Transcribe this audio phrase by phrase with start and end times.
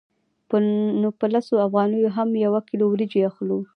[1.01, 3.57] نو په لسو افغانیو هم یوه کیلو وریجې اخلو